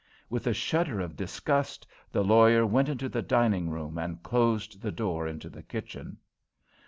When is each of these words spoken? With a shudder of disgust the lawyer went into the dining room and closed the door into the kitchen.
With 0.31 0.47
a 0.47 0.53
shudder 0.55 0.99
of 0.99 1.15
disgust 1.15 1.85
the 2.11 2.23
lawyer 2.23 2.65
went 2.65 2.89
into 2.89 3.07
the 3.07 3.21
dining 3.21 3.69
room 3.69 3.99
and 3.99 4.23
closed 4.23 4.81
the 4.81 4.91
door 4.91 5.27
into 5.27 5.47
the 5.47 5.61
kitchen. 5.61 6.17